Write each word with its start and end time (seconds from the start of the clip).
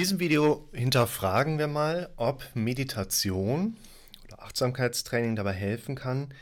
diesem 0.00 0.18
Video 0.18 0.66
hinterfragen 0.72 1.58
wir 1.58 1.66
mal, 1.66 2.08
ob 2.16 2.42
Meditation 2.54 3.76
oder 4.24 4.42
Achtsamkeitstraining 4.42 5.36
dabei 5.36 5.52
helfen 5.52 5.94
kann, 5.94 6.32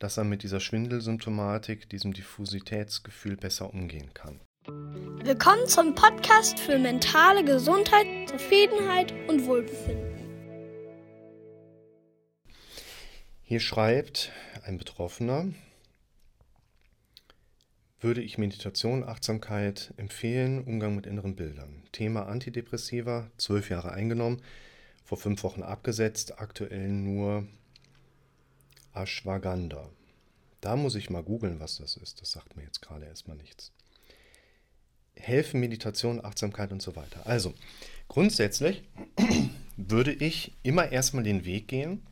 dass 0.00 0.16
er 0.16 0.24
mit 0.24 0.42
dieser 0.42 0.58
Schwindelsymptomatik, 0.58 1.88
diesem 1.88 2.12
Diffusitätsgefühl 2.12 3.36
besser 3.36 3.72
umgehen 3.72 4.12
kann. 4.14 4.40
Willkommen 5.22 5.64
zum 5.68 5.94
Podcast 5.94 6.58
für 6.58 6.76
mentale 6.76 7.44
Gesundheit, 7.44 8.04
Zufriedenheit 8.28 9.14
und 9.28 9.46
Wohlbefinden. 9.46 10.18
Hier 13.44 13.60
schreibt 13.60 14.32
ein 14.64 14.76
Betroffener, 14.76 15.46
würde 18.00 18.22
ich 18.22 18.38
Meditation, 18.38 19.02
Achtsamkeit 19.02 19.92
empfehlen, 19.96 20.62
Umgang 20.62 20.94
mit 20.94 21.06
inneren 21.06 21.34
Bildern. 21.34 21.82
Thema 21.92 22.26
Antidepressiva, 22.26 23.30
zwölf 23.38 23.70
Jahre 23.70 23.92
eingenommen, 23.92 24.42
vor 25.04 25.18
fünf 25.18 25.42
Wochen 25.42 25.62
abgesetzt, 25.62 26.38
aktuell 26.38 26.88
nur 26.88 27.46
Ashwagandha. 28.94 29.88
Da 30.60 30.76
muss 30.76 30.94
ich 30.94 31.10
mal 31.10 31.22
googeln, 31.22 31.60
was 31.60 31.78
das 31.78 31.96
ist. 31.96 32.20
Das 32.20 32.32
sagt 32.32 32.56
mir 32.56 32.62
jetzt 32.64 32.82
gerade 32.82 33.06
erstmal 33.06 33.36
nichts. 33.36 33.72
Helfen 35.16 35.60
Meditation, 35.60 36.24
Achtsamkeit 36.24 36.70
und 36.70 36.82
so 36.82 36.94
weiter. 36.94 37.26
Also, 37.26 37.54
grundsätzlich 38.06 38.84
würde 39.76 40.12
ich 40.12 40.52
immer 40.62 40.92
erstmal 40.92 41.24
den 41.24 41.44
Weg 41.44 41.68
gehen, 41.68 42.06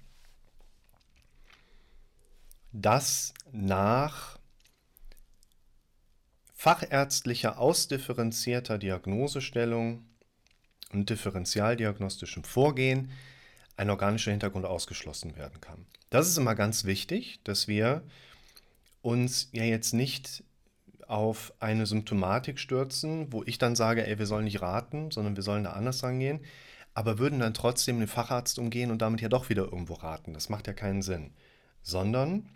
dass 2.73 3.33
nach 3.53 4.36
fachärztlicher 6.67 7.61
ausdifferenzierter 7.61 8.77
Diagnosestellung 8.77 10.05
und 10.93 11.09
differentialdiagnostischem 11.09 12.43
Vorgehen 12.43 13.13
ein 13.77 13.89
organischer 13.89 14.33
Hintergrund 14.33 14.67
ausgeschlossen 14.67 15.37
werden 15.37 15.61
kann. 15.61 15.87
Das 16.11 16.27
ist 16.27 16.37
immer 16.37 16.57
ganz 16.57 16.85
wichtig, 16.85 17.39
dass 17.45 17.69
wir 17.69 18.03
uns 19.01 19.49
ja 19.53 19.63
jetzt 19.63 19.95
nicht 19.95 20.43
auf 21.07 21.53
eine 21.61 21.87
Symptomatik 21.87 22.59
stürzen, 22.59 23.33
wo 23.33 23.45
ich 23.45 23.59
dann 23.59 23.77
sage, 23.77 24.05
ey, 24.05 24.19
wir 24.19 24.27
sollen 24.27 24.47
nicht 24.47 24.61
raten, 24.61 25.13
sondern 25.13 25.37
wir 25.37 25.45
sollen 25.45 25.63
da 25.63 25.75
anders 25.75 26.03
rangehen, 26.03 26.41
aber 26.95 27.21
würden 27.21 27.39
dann 27.39 27.55
trotzdem 27.55 28.01
den 28.01 28.09
Facharzt 28.09 28.59
umgehen 28.59 28.91
und 28.91 29.03
damit 29.03 29.21
ja 29.21 29.29
doch 29.29 29.51
wieder 29.51 29.63
irgendwo 29.63 29.95
raten. 29.95 30.35
Das 30.35 30.49
macht 30.49 30.67
ja 30.67 30.73
keinen 30.73 31.03
Sinn. 31.03 31.31
Sondern 31.85 32.49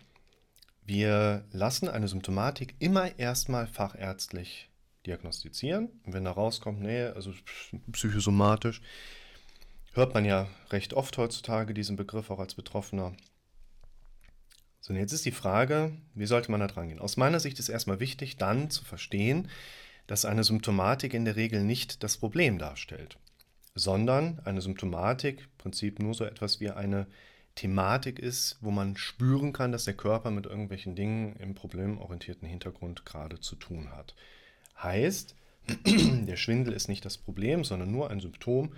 wir 0.83 1.45
lassen 1.51 1.87
eine 1.89 2.07
Symptomatik 2.07 2.75
immer 2.79 3.17
erstmal 3.19 3.67
fachärztlich 3.67 4.69
diagnostizieren. 5.05 5.89
Und 6.05 6.13
wenn 6.13 6.25
da 6.25 6.31
rauskommt, 6.31 6.81
nee, 6.81 7.03
also 7.03 7.33
psychosomatisch, 7.91 8.81
hört 9.93 10.13
man 10.13 10.25
ja 10.25 10.47
recht 10.69 10.93
oft 10.93 11.17
heutzutage 11.17 11.73
diesen 11.73 11.95
Begriff 11.95 12.29
auch 12.29 12.39
als 12.39 12.55
Betroffener. 12.55 13.13
So, 14.79 14.93
und 14.93 14.99
jetzt 14.99 15.11
ist 15.11 15.25
die 15.25 15.31
Frage, 15.31 15.95
wie 16.15 16.25
sollte 16.25 16.49
man 16.49 16.59
da 16.59 16.67
dran 16.67 16.87
gehen? 16.87 16.99
Aus 16.99 17.17
meiner 17.17 17.39
Sicht 17.39 17.59
ist 17.59 17.69
erstmal 17.69 17.99
wichtig, 17.99 18.37
dann 18.37 18.69
zu 18.69 18.83
verstehen, 18.83 19.47
dass 20.07 20.25
eine 20.25 20.43
Symptomatik 20.43 21.13
in 21.13 21.25
der 21.25 21.35
Regel 21.35 21.63
nicht 21.63 22.03
das 22.03 22.17
Problem 22.17 22.57
darstellt, 22.57 23.17
sondern 23.75 24.39
eine 24.43 24.61
Symptomatik 24.61 25.41
im 25.41 25.57
Prinzip 25.57 25.99
nur 25.99 26.15
so 26.15 26.25
etwas 26.25 26.59
wie 26.59 26.71
eine 26.71 27.05
Thematik 27.55 28.19
ist, 28.19 28.57
wo 28.61 28.71
man 28.71 28.97
spüren 28.97 29.53
kann, 29.53 29.71
dass 29.71 29.85
der 29.85 29.93
Körper 29.93 30.31
mit 30.31 30.45
irgendwelchen 30.45 30.95
Dingen 30.95 31.35
im 31.37 31.53
problemorientierten 31.53 32.47
Hintergrund 32.47 33.05
gerade 33.05 33.39
zu 33.39 33.55
tun 33.55 33.91
hat. 33.91 34.15
Heißt, 34.81 35.35
der 35.85 36.37
Schwindel 36.37 36.73
ist 36.73 36.87
nicht 36.87 37.05
das 37.05 37.17
Problem, 37.17 37.63
sondern 37.63 37.91
nur 37.91 38.09
ein 38.09 38.19
Symptom, 38.19 38.73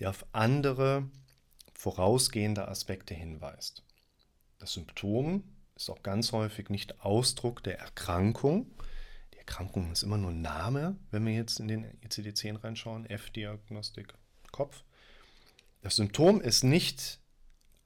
der 0.00 0.10
auf 0.10 0.26
andere 0.32 1.08
vorausgehende 1.72 2.68
Aspekte 2.68 3.14
hinweist. 3.14 3.82
Das 4.58 4.72
Symptom 4.72 5.44
ist 5.76 5.90
auch 5.90 6.02
ganz 6.02 6.32
häufig 6.32 6.70
nicht 6.70 7.00
Ausdruck 7.00 7.62
der 7.62 7.78
Erkrankung. 7.78 8.66
Die 9.34 9.38
Erkrankung 9.38 9.92
ist 9.92 10.02
immer 10.02 10.18
nur 10.18 10.32
Name, 10.32 10.96
wenn 11.10 11.26
wir 11.26 11.34
jetzt 11.34 11.60
in 11.60 11.68
den 11.68 11.84
ICD-10 12.02 12.62
reinschauen, 12.62 13.06
F-Diagnostik, 13.06 14.14
Kopf. 14.52 14.84
Das 15.82 15.96
Symptom 15.96 16.40
ist 16.40 16.64
nicht 16.64 17.20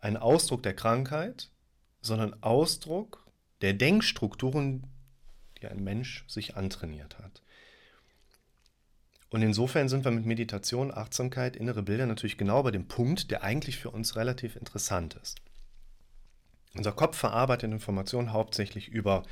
ein 0.01 0.17
Ausdruck 0.17 0.63
der 0.63 0.75
Krankheit, 0.75 1.51
sondern 2.01 2.43
Ausdruck 2.43 3.27
der 3.61 3.75
Denkstrukturen, 3.75 4.87
die 5.61 5.67
ein 5.67 5.83
Mensch 5.83 6.25
sich 6.29 6.57
antrainiert 6.57 7.19
hat. 7.19 7.43
Und 9.31 9.43
insofern 9.43 9.89
sind 9.89 10.05
wir 10.05 10.11
mit 10.11 10.25
Meditation, 10.25 10.93
Achtsamkeit, 10.93 11.57
innere 11.57 11.83
Bilder 11.83 12.07
natürlich 12.07 12.39
genau 12.39 12.63
bei 12.63 12.71
dem 12.71 12.89
Punkt, 12.89 13.31
der 13.31 13.43
eigentlich 13.43 13.77
für 13.77 13.91
uns 13.91 14.17
relativ 14.17 14.57
interessant 14.57 15.15
ist. 15.23 15.39
Unser 16.75 16.93
Kopf 16.93 17.17
verarbeitet 17.17 17.71
Informationen 17.71 18.33
hauptsächlich 18.33 18.89
über 18.89 19.25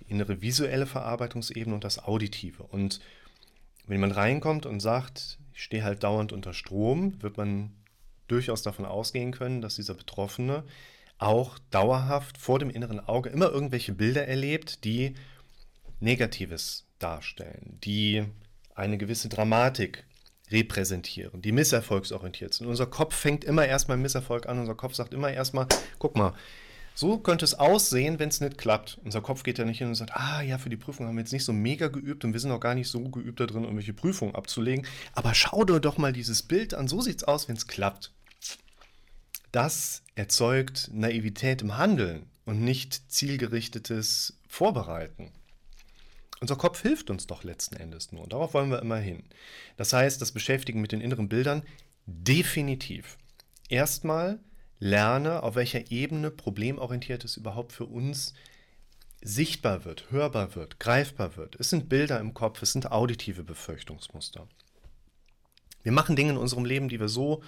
die 0.00 0.10
innere 0.10 0.40
visuelle 0.40 0.86
Verarbeitungsebene 0.86 1.74
und 1.74 1.84
das 1.84 2.02
Auditive. 2.02 2.62
Und 2.64 3.00
wenn 3.86 4.00
man 4.00 4.10
reinkommt 4.10 4.66
und 4.66 4.80
sagt, 4.80 5.38
ich 5.52 5.62
stehe 5.62 5.84
halt 5.84 6.02
dauernd 6.02 6.32
unter 6.32 6.54
Strom, 6.54 7.22
wird 7.22 7.36
man 7.36 7.72
durchaus 8.32 8.62
davon 8.62 8.84
ausgehen 8.84 9.32
können, 9.32 9.60
dass 9.60 9.76
dieser 9.76 9.94
Betroffene 9.94 10.64
auch 11.18 11.58
dauerhaft 11.70 12.38
vor 12.38 12.58
dem 12.58 12.70
inneren 12.70 13.00
Auge 13.00 13.28
immer 13.28 13.50
irgendwelche 13.50 13.92
Bilder 13.92 14.26
erlebt, 14.26 14.84
die 14.84 15.14
Negatives 16.00 16.86
darstellen, 16.98 17.78
die 17.84 18.24
eine 18.74 18.98
gewisse 18.98 19.28
Dramatik 19.28 20.04
repräsentieren, 20.50 21.40
die 21.40 21.52
misserfolgsorientiert 21.52 22.54
sind. 22.54 22.66
Unser 22.66 22.86
Kopf 22.86 23.14
fängt 23.14 23.44
immer 23.44 23.66
erstmal 23.66 23.96
Misserfolg 23.96 24.48
an, 24.48 24.58
unser 24.58 24.74
Kopf 24.74 24.94
sagt 24.94 25.14
immer 25.14 25.30
erstmal, 25.30 25.66
guck 25.98 26.16
mal, 26.16 26.34
so 26.94 27.18
könnte 27.18 27.44
es 27.44 27.54
aussehen, 27.54 28.18
wenn 28.18 28.28
es 28.28 28.40
nicht 28.40 28.58
klappt. 28.58 28.98
Unser 29.04 29.22
Kopf 29.22 29.44
geht 29.44 29.58
ja 29.58 29.64
nicht 29.64 29.78
hin 29.78 29.88
und 29.88 29.94
sagt, 29.94 30.14
ah 30.14 30.42
ja, 30.42 30.58
für 30.58 30.68
die 30.68 30.76
Prüfung 30.76 31.06
haben 31.06 31.14
wir 31.14 31.22
jetzt 31.22 31.32
nicht 31.32 31.44
so 31.44 31.52
mega 31.52 31.88
geübt 31.88 32.24
und 32.24 32.32
wir 32.32 32.40
sind 32.40 32.50
auch 32.50 32.60
gar 32.60 32.74
nicht 32.74 32.88
so 32.88 33.00
geübt 33.08 33.40
da 33.40 33.46
drin, 33.46 33.62
irgendwelche 33.62 33.94
Prüfungen 33.94 34.34
abzulegen. 34.34 34.86
Aber 35.14 35.34
schau 35.34 35.64
dir 35.64 35.80
doch 35.80 35.96
mal 35.96 36.12
dieses 36.12 36.42
Bild 36.42 36.74
an, 36.74 36.88
so 36.88 37.00
sieht 37.00 37.16
es 37.16 37.24
aus, 37.24 37.48
wenn 37.48 37.56
es 37.56 37.66
klappt. 37.66 38.12
Das 39.52 40.02
erzeugt 40.14 40.88
Naivität 40.94 41.60
im 41.60 41.76
Handeln 41.76 42.24
und 42.46 42.62
nicht 42.62 43.12
zielgerichtetes 43.12 44.38
Vorbereiten. 44.48 45.30
Unser 46.40 46.56
Kopf 46.56 46.80
hilft 46.80 47.10
uns 47.10 47.26
doch 47.26 47.44
letzten 47.44 47.76
Endes 47.76 48.12
nur. 48.12 48.26
Darauf 48.26 48.54
wollen 48.54 48.70
wir 48.70 48.80
immer 48.80 48.96
hin. 48.96 49.24
Das 49.76 49.92
heißt, 49.92 50.22
das 50.22 50.32
Beschäftigen 50.32 50.80
mit 50.80 50.90
den 50.90 51.02
inneren 51.02 51.28
Bildern 51.28 51.62
definitiv. 52.06 53.18
Erstmal 53.68 54.40
lerne, 54.78 55.42
auf 55.42 55.54
welcher 55.54 55.90
Ebene 55.90 56.30
problemorientiertes 56.30 57.36
überhaupt 57.36 57.72
für 57.72 57.84
uns 57.86 58.32
sichtbar 59.22 59.84
wird, 59.84 60.10
hörbar 60.10 60.56
wird, 60.56 60.80
greifbar 60.80 61.36
wird. 61.36 61.56
Es 61.60 61.68
sind 61.68 61.90
Bilder 61.90 62.18
im 62.20 62.32
Kopf, 62.32 62.62
es 62.62 62.72
sind 62.72 62.90
auditive 62.90 63.44
Befürchtungsmuster. 63.44 64.48
Wir 65.82 65.92
machen 65.92 66.16
Dinge 66.16 66.30
in 66.30 66.38
unserem 66.38 66.64
Leben, 66.64 66.88
die 66.88 66.98
wir 66.98 67.08
so 67.08 67.42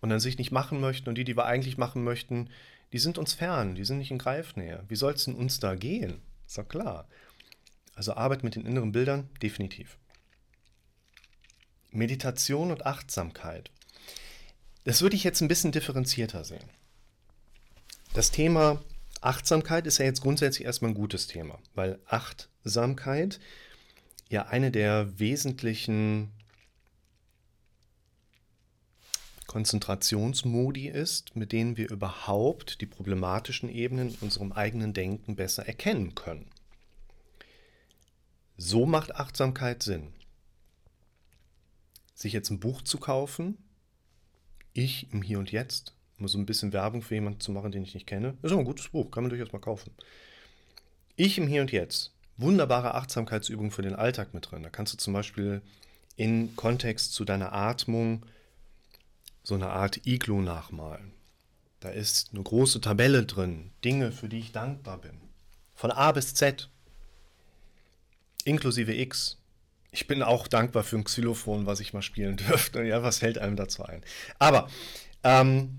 und 0.00 0.12
an 0.12 0.20
sich 0.20 0.38
nicht 0.38 0.52
machen 0.52 0.80
möchten 0.80 1.08
und 1.08 1.16
die, 1.16 1.24
die 1.24 1.36
wir 1.36 1.46
eigentlich 1.46 1.78
machen 1.78 2.04
möchten, 2.04 2.50
die 2.92 2.98
sind 2.98 3.18
uns 3.18 3.34
fern, 3.34 3.74
die 3.74 3.84
sind 3.84 3.98
nicht 3.98 4.10
in 4.10 4.18
Greifnähe. 4.18 4.84
Wie 4.88 4.96
soll 4.96 5.12
es 5.12 5.24
denn 5.24 5.34
uns 5.34 5.60
da 5.60 5.74
gehen? 5.74 6.22
Ist 6.46 6.58
doch 6.58 6.68
klar. 6.68 7.08
Also 7.94 8.14
Arbeit 8.14 8.44
mit 8.44 8.54
den 8.54 8.64
inneren 8.64 8.92
Bildern, 8.92 9.28
definitiv. 9.42 9.98
Meditation 11.90 12.70
und 12.70 12.86
Achtsamkeit. 12.86 13.70
Das 14.84 15.02
würde 15.02 15.16
ich 15.16 15.24
jetzt 15.24 15.40
ein 15.40 15.48
bisschen 15.48 15.72
differenzierter 15.72 16.44
sehen. 16.44 16.70
Das 18.14 18.30
Thema 18.30 18.82
Achtsamkeit 19.20 19.86
ist 19.86 19.98
ja 19.98 20.04
jetzt 20.04 20.22
grundsätzlich 20.22 20.64
erstmal 20.64 20.92
ein 20.92 20.94
gutes 20.94 21.26
Thema, 21.26 21.58
weil 21.74 21.98
Achtsamkeit 22.06 23.40
ja 24.28 24.46
eine 24.46 24.70
der 24.70 25.18
wesentlichen 25.18 26.30
Konzentrationsmodi 29.48 30.88
ist, 30.88 31.34
mit 31.34 31.52
denen 31.52 31.76
wir 31.76 31.90
überhaupt 31.90 32.80
die 32.80 32.86
problematischen 32.86 33.68
Ebenen 33.68 34.10
in 34.10 34.16
unserem 34.20 34.52
eigenen 34.52 34.92
Denken 34.92 35.34
besser 35.36 35.66
erkennen 35.66 36.14
können. 36.14 36.46
So 38.58 38.86
macht 38.86 39.16
Achtsamkeit 39.16 39.82
Sinn. 39.82 40.12
Sich 42.14 42.34
jetzt 42.34 42.50
ein 42.50 42.60
Buch 42.60 42.82
zu 42.82 42.98
kaufen, 42.98 43.56
ich 44.74 45.10
im 45.12 45.22
Hier 45.22 45.38
und 45.38 45.50
Jetzt, 45.50 45.94
um 46.18 46.28
so 46.28 46.38
ein 46.38 46.46
bisschen 46.46 46.74
Werbung 46.74 47.00
für 47.00 47.14
jemanden 47.14 47.40
zu 47.40 47.50
machen, 47.50 47.72
den 47.72 47.82
ich 47.82 47.94
nicht 47.94 48.06
kenne. 48.06 48.36
ist 48.42 48.52
auch 48.52 48.58
ein 48.58 48.64
gutes 48.64 48.88
Buch, 48.88 49.10
kann 49.10 49.24
man 49.24 49.30
durchaus 49.30 49.52
mal 49.52 49.60
kaufen. 49.60 49.92
Ich 51.16 51.38
im 51.38 51.46
Hier 51.46 51.62
und 51.62 51.72
Jetzt. 51.72 52.12
Wunderbare 52.36 52.94
Achtsamkeitsübungen 52.94 53.70
für 53.70 53.82
den 53.82 53.96
Alltag 53.96 54.34
mit 54.34 54.50
drin. 54.50 54.62
Da 54.62 54.68
kannst 54.68 54.92
du 54.92 54.98
zum 54.98 55.14
Beispiel 55.14 55.62
in 56.16 56.54
Kontext 56.54 57.14
zu 57.14 57.24
deiner 57.24 57.52
Atmung 57.54 58.26
so 59.48 59.54
eine 59.54 59.70
Art 59.70 60.06
Iglu 60.06 60.42
nachmalen. 60.42 61.12
Da 61.80 61.88
ist 61.88 62.30
eine 62.34 62.42
große 62.42 62.82
Tabelle 62.82 63.24
drin, 63.24 63.70
Dinge, 63.82 64.12
für 64.12 64.28
die 64.28 64.40
ich 64.40 64.52
dankbar 64.52 64.98
bin. 64.98 65.18
Von 65.74 65.90
A 65.90 66.12
bis 66.12 66.34
Z. 66.34 66.68
Inklusive 68.44 68.94
X. 68.94 69.38
Ich 69.90 70.06
bin 70.06 70.22
auch 70.22 70.48
dankbar 70.48 70.84
für 70.84 70.96
ein 70.96 71.04
Xylophon, 71.04 71.64
was 71.64 71.80
ich 71.80 71.94
mal 71.94 72.02
spielen 72.02 72.36
dürfte. 72.48 72.82
Ja, 72.82 73.02
was 73.02 73.20
fällt 73.20 73.38
einem 73.38 73.56
dazu 73.56 73.84
ein? 73.84 74.02
Aber 74.38 74.68
ähm, 75.24 75.78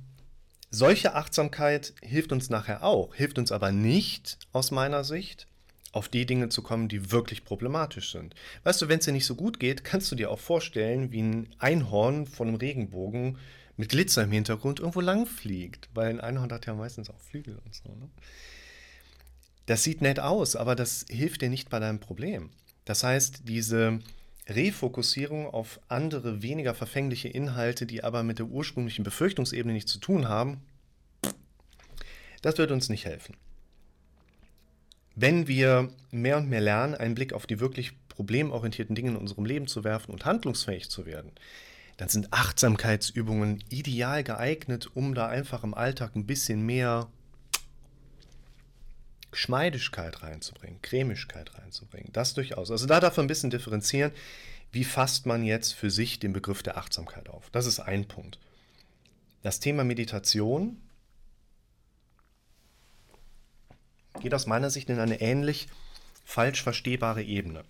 solche 0.72 1.14
Achtsamkeit 1.14 1.94
hilft 2.02 2.32
uns 2.32 2.50
nachher 2.50 2.84
auch, 2.84 3.14
hilft 3.14 3.38
uns 3.38 3.52
aber 3.52 3.72
nicht 3.72 4.40
aus 4.52 4.72
meiner 4.72 5.04
Sicht, 5.04 5.48
auf 5.92 6.08
die 6.08 6.26
Dinge 6.26 6.50
zu 6.50 6.62
kommen, 6.62 6.88
die 6.88 7.12
wirklich 7.12 7.44
problematisch 7.44 8.12
sind. 8.12 8.36
Weißt 8.64 8.82
du, 8.82 8.88
wenn 8.88 9.00
es 9.00 9.06
dir 9.06 9.12
nicht 9.12 9.26
so 9.26 9.36
gut 9.36 9.60
geht, 9.60 9.84
kannst 9.84 10.12
du 10.12 10.16
dir 10.16 10.30
auch 10.30 10.40
vorstellen, 10.40 11.12
wie 11.12 11.22
ein 11.22 11.50
Einhorn 11.58 12.28
von 12.28 12.48
einem 12.48 12.58
Regenbogen 12.58 13.38
mit 13.78 13.90
Glitzer 13.90 14.24
im 14.24 14.32
Hintergrund 14.32 14.80
irgendwo 14.80 15.02
lang 15.02 15.26
fliegt, 15.26 15.90
weil 15.94 16.10
ein 16.10 16.20
Einhorn 16.20 16.52
hat 16.52 16.66
ja 16.66 16.74
meistens 16.74 17.10
auch 17.10 17.20
Flügel 17.20 17.60
und 17.66 17.74
so. 17.74 17.90
Ne? 17.90 18.10
Das 19.66 19.84
sieht 19.84 20.02
nett 20.02 20.20
aus, 20.20 20.56
aber 20.56 20.76
das 20.76 21.06
hilft 21.10 21.42
dir 21.42 21.50
nicht 21.50 21.70
bei 21.70 21.80
deinem 21.80 22.00
Problem. 22.00 22.50
Das 22.86 23.04
heißt, 23.04 23.44
diese 23.48 24.00
Refokussierung 24.48 25.48
auf 25.48 25.80
andere, 25.88 26.42
weniger 26.42 26.74
verfängliche 26.74 27.30
Inhalte, 27.30 27.86
die 27.86 28.04
aber 28.04 28.24
mit 28.24 28.40
der 28.40 28.48
ursprünglichen 28.48 29.04
Befürchtungsebene 29.04 29.74
nichts 29.74 29.92
zu 29.92 30.00
tun 30.00 30.28
haben, 30.28 30.62
das 32.42 32.58
wird 32.58 32.72
uns 32.72 32.90
nicht 32.90 33.06
helfen. 33.06 33.36
Wenn 35.22 35.50
wir 35.50 35.90
mehr 36.12 36.38
und 36.38 36.50
mehr 36.50 36.62
lernen, 36.62 36.96
einen 36.96 37.14
Blick 37.14 37.34
auf 37.34 37.46
die 37.46 37.60
wirklich 37.60 37.92
problemorientierten 38.08 38.96
Dinge 38.96 39.10
in 39.10 39.16
unserem 39.18 39.44
Leben 39.44 39.68
zu 39.68 39.84
werfen 39.84 40.14
und 40.14 40.24
handlungsfähig 40.24 40.90
zu 40.90 41.06
werden, 41.06 41.34
dann 41.98 42.08
sind 42.08 42.32
Achtsamkeitsübungen 42.32 43.62
ideal 43.68 44.24
geeignet, 44.24 44.90
um 44.94 45.14
da 45.14 45.28
einfach 45.28 45.66
im 45.66 45.74
Alltag 45.74 46.16
ein 46.16 46.26
bisschen 46.26 46.66
mehr 46.66 47.10
Geschmeidigkeit 49.32 50.24
reinzubringen, 50.24 50.82
Cremigkeit 50.82 51.54
reinzubringen. 51.54 52.14
Das 52.14 52.34
durchaus. 52.34 52.72
Also 52.72 52.86
da 52.86 53.02
darf 53.02 53.18
man 53.18 53.26
ein 53.26 53.28
bisschen 53.28 53.50
differenzieren. 53.50 54.14
Wie 54.72 54.86
fasst 54.86 55.26
man 55.26 55.44
jetzt 55.44 55.74
für 55.74 55.92
sich 55.92 56.20
den 56.20 56.32
Begriff 56.32 56.64
der 56.64 56.78
Achtsamkeit 56.78 57.28
auf? 57.28 57.50
Das 57.50 57.66
ist 57.66 57.82
ein 57.82 58.08
Punkt. 58.08 58.40
Das 59.44 59.60
Thema 59.60 59.84
Meditation 59.84 60.78
geht 64.20 64.34
aus 64.34 64.48
meiner 64.48 64.70
Sicht 64.70 64.90
in 64.90 65.00
eine 65.00 65.22
ähnlich 65.22 65.68
falsch 66.26 66.64
verstehbare 66.64 67.24
Ebene. 67.24 67.64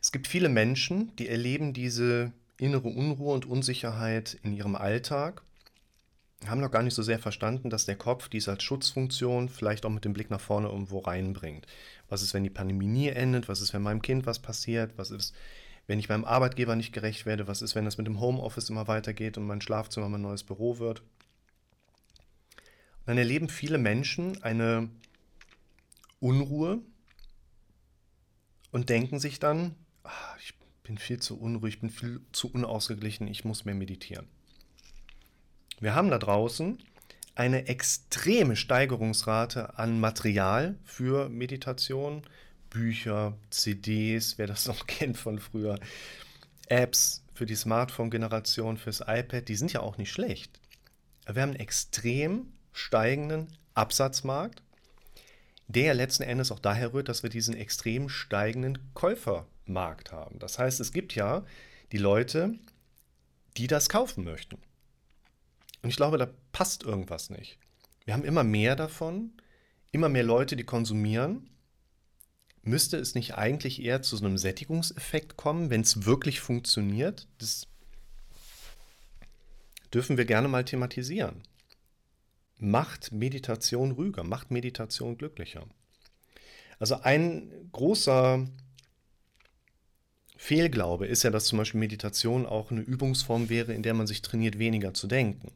Es 0.00 0.12
gibt 0.12 0.26
viele 0.26 0.48
Menschen, 0.48 1.14
die 1.16 1.28
erleben 1.28 1.72
diese 1.72 2.32
innere 2.58 2.88
Unruhe 2.88 3.34
und 3.34 3.46
Unsicherheit 3.46 4.38
in 4.42 4.52
ihrem 4.52 4.76
Alltag, 4.76 5.42
haben 6.46 6.60
noch 6.60 6.70
gar 6.70 6.82
nicht 6.82 6.94
so 6.94 7.02
sehr 7.02 7.18
verstanden, 7.18 7.70
dass 7.70 7.86
der 7.86 7.96
Kopf 7.96 8.28
dies 8.28 8.48
als 8.48 8.62
Schutzfunktion 8.62 9.48
vielleicht 9.48 9.84
auch 9.84 9.90
mit 9.90 10.04
dem 10.04 10.12
Blick 10.12 10.30
nach 10.30 10.40
vorne 10.40 10.68
irgendwo 10.68 10.98
reinbringt. 10.98 11.66
Was 12.08 12.22
ist, 12.22 12.34
wenn 12.34 12.44
die 12.44 12.50
Pandemie 12.50 13.08
endet? 13.08 13.48
Was 13.48 13.60
ist, 13.60 13.72
wenn 13.72 13.82
meinem 13.82 14.02
Kind 14.02 14.26
was 14.26 14.40
passiert? 14.40 14.92
Was 14.96 15.10
ist, 15.10 15.34
wenn 15.86 15.98
ich 15.98 16.08
meinem 16.08 16.24
Arbeitgeber 16.24 16.74
nicht 16.74 16.92
gerecht 16.92 17.26
werde? 17.26 17.46
Was 17.46 17.62
ist, 17.62 17.74
wenn 17.74 17.84
das 17.84 17.98
mit 17.98 18.06
dem 18.06 18.20
Homeoffice 18.20 18.70
immer 18.70 18.88
weitergeht 18.88 19.38
und 19.38 19.46
mein 19.46 19.60
Schlafzimmer 19.60 20.08
mein 20.08 20.22
neues 20.22 20.42
Büro 20.42 20.78
wird? 20.78 21.00
Und 23.00 23.06
dann 23.06 23.18
erleben 23.18 23.48
viele 23.48 23.78
Menschen 23.78 24.42
eine 24.42 24.88
Unruhe 26.22 26.80
und 28.70 28.88
denken 28.88 29.18
sich 29.18 29.40
dann, 29.40 29.74
ach, 30.04 30.36
ich 30.38 30.54
bin 30.84 30.96
viel 30.96 31.20
zu 31.20 31.38
unruhig, 31.38 31.74
ich 31.74 31.80
bin 31.80 31.90
viel 31.90 32.20
zu 32.30 32.50
unausgeglichen, 32.50 33.26
ich 33.26 33.44
muss 33.44 33.64
mehr 33.64 33.74
meditieren. 33.74 34.28
Wir 35.80 35.96
haben 35.96 36.10
da 36.10 36.18
draußen 36.18 36.78
eine 37.34 37.66
extreme 37.66 38.54
Steigerungsrate 38.54 39.78
an 39.78 39.98
Material 39.98 40.78
für 40.84 41.28
Meditation, 41.28 42.22
Bücher, 42.70 43.36
CDs, 43.50 44.38
wer 44.38 44.46
das 44.46 44.66
noch 44.66 44.86
kennt 44.86 45.18
von 45.18 45.40
früher, 45.40 45.78
Apps 46.68 47.24
für 47.34 47.46
die 47.46 47.56
Smartphone-Generation, 47.56 48.76
fürs 48.76 49.00
iPad, 49.00 49.48
die 49.48 49.56
sind 49.56 49.72
ja 49.72 49.80
auch 49.80 49.98
nicht 49.98 50.12
schlecht. 50.12 50.60
Wir 51.26 51.42
haben 51.42 51.50
einen 51.50 51.60
extrem 51.60 52.52
steigenden 52.72 53.48
Absatzmarkt 53.74 54.62
der 55.72 55.94
letzten 55.94 56.22
Endes 56.22 56.52
auch 56.52 56.58
daher 56.58 56.92
rührt, 56.92 57.08
dass 57.08 57.22
wir 57.22 57.30
diesen 57.30 57.54
extrem 57.54 58.08
steigenden 58.08 58.78
Käufermarkt 58.94 60.12
haben. 60.12 60.38
Das 60.38 60.58
heißt, 60.58 60.80
es 60.80 60.92
gibt 60.92 61.14
ja 61.14 61.44
die 61.92 61.98
Leute, 61.98 62.58
die 63.56 63.66
das 63.66 63.88
kaufen 63.88 64.24
möchten. 64.24 64.56
Und 65.82 65.90
ich 65.90 65.96
glaube, 65.96 66.18
da 66.18 66.28
passt 66.52 66.82
irgendwas 66.84 67.30
nicht. 67.30 67.58
Wir 68.04 68.14
haben 68.14 68.24
immer 68.24 68.44
mehr 68.44 68.76
davon, 68.76 69.32
immer 69.90 70.08
mehr 70.08 70.24
Leute, 70.24 70.56
die 70.56 70.64
konsumieren. 70.64 71.50
Müsste 72.62 72.96
es 72.96 73.14
nicht 73.14 73.34
eigentlich 73.34 73.82
eher 73.82 74.02
zu 74.02 74.16
so 74.16 74.24
einem 74.24 74.38
Sättigungseffekt 74.38 75.36
kommen, 75.36 75.70
wenn 75.70 75.80
es 75.80 76.04
wirklich 76.04 76.40
funktioniert? 76.40 77.26
Das 77.38 77.66
dürfen 79.92 80.16
wir 80.16 80.24
gerne 80.24 80.48
mal 80.48 80.64
thematisieren 80.64 81.42
macht 82.62 83.12
Meditation 83.12 83.92
ruhiger, 83.92 84.24
macht 84.24 84.50
Meditation 84.50 85.18
glücklicher. 85.18 85.66
Also 86.78 87.00
ein 87.02 87.52
großer 87.72 88.46
Fehlglaube 90.36 91.06
ist 91.06 91.22
ja, 91.22 91.30
dass 91.30 91.44
zum 91.44 91.58
Beispiel 91.58 91.78
Meditation 91.80 92.46
auch 92.46 92.70
eine 92.70 92.80
Übungsform 92.80 93.48
wäre, 93.48 93.72
in 93.74 93.82
der 93.82 93.94
man 93.94 94.06
sich 94.06 94.22
trainiert, 94.22 94.58
weniger 94.58 94.94
zu 94.94 95.06
denken. 95.06 95.52